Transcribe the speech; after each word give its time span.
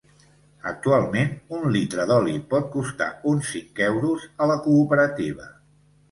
Actualment 0.69 1.33
un 1.57 1.67
litre 1.75 2.05
d'oli 2.11 2.33
pot 2.53 2.65
costar 2.75 3.09
uns 3.33 3.51
cinc 3.57 3.81
euros 3.89 4.25
a 4.47 4.49
la 4.53 4.55
cooperativa. 4.69 5.47